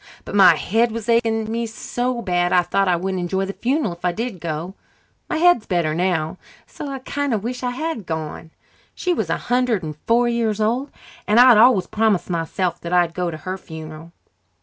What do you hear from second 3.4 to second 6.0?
the funeral if I did go. My head is better